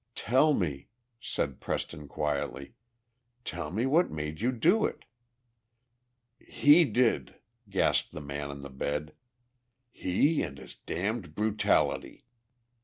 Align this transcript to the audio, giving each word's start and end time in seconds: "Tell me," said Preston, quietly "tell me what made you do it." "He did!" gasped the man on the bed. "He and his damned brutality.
"Tell 0.15 0.53
me," 0.53 0.87
said 1.19 1.59
Preston, 1.59 2.07
quietly 2.07 2.73
"tell 3.45 3.69
me 3.69 3.85
what 3.85 4.09
made 4.09 4.41
you 4.41 4.51
do 4.51 4.83
it." 4.83 5.05
"He 6.39 6.85
did!" 6.85 7.35
gasped 7.69 8.11
the 8.11 8.19
man 8.19 8.49
on 8.49 8.61
the 8.63 8.71
bed. 8.71 9.13
"He 9.91 10.41
and 10.41 10.57
his 10.57 10.73
damned 10.73 11.35
brutality. 11.35 12.25